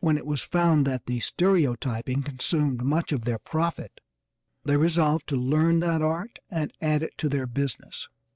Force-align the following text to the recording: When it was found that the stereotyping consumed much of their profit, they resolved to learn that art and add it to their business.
When 0.00 0.18
it 0.18 0.26
was 0.26 0.42
found 0.42 0.84
that 0.88 1.06
the 1.06 1.20
stereotyping 1.20 2.24
consumed 2.24 2.82
much 2.82 3.12
of 3.12 3.24
their 3.24 3.38
profit, 3.38 4.00
they 4.64 4.76
resolved 4.76 5.28
to 5.28 5.36
learn 5.36 5.78
that 5.78 6.02
art 6.02 6.40
and 6.50 6.72
add 6.80 7.04
it 7.04 7.16
to 7.18 7.28
their 7.28 7.46
business. 7.46 8.08